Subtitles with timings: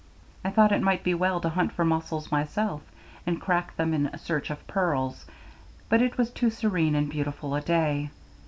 [0.43, 2.81] I thought it might be well to hunt for mussels myself,
[3.27, 5.27] and crack them in search of pearls,
[5.89, 8.09] but it was too serene and beautiful a day.